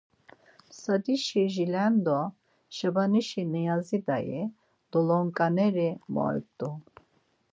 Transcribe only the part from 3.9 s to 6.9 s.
dayi, dolonǩaneri moyt̆u.